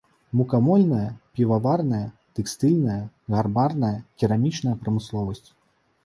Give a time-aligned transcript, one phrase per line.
[0.39, 2.07] Мукамольная, піваварная,
[2.39, 2.95] тэкстыльная,
[3.35, 3.91] гарбарная,
[4.23, 5.49] керамічная прамысловасць.